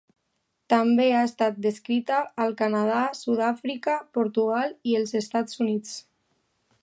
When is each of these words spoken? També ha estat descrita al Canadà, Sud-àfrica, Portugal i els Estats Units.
També 0.73 1.03
ha 1.15 1.19
estat 1.25 1.59
descrita 1.65 2.21
al 2.45 2.55
Canadà, 2.63 3.03
Sud-àfrica, 3.19 3.97
Portugal 4.19 4.75
i 4.93 4.95
els 5.03 5.17
Estats 5.23 5.65
Units. 5.67 5.95